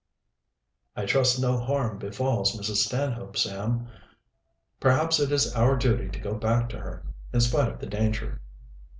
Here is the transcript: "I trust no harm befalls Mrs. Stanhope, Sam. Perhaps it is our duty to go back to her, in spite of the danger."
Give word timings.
"I 0.95 1.05
trust 1.05 1.39
no 1.39 1.59
harm 1.59 1.99
befalls 1.99 2.57
Mrs. 2.59 2.77
Stanhope, 2.77 3.37
Sam. 3.37 3.87
Perhaps 4.79 5.19
it 5.19 5.31
is 5.31 5.53
our 5.55 5.77
duty 5.77 6.09
to 6.09 6.19
go 6.19 6.33
back 6.33 6.69
to 6.69 6.79
her, 6.79 7.05
in 7.31 7.39
spite 7.39 7.71
of 7.71 7.79
the 7.79 7.85
danger." 7.85 8.41